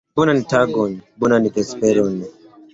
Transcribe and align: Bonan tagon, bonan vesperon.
Bonan 0.19 0.39
tagon, 0.53 0.95
bonan 1.25 1.47
vesperon. 1.59 2.21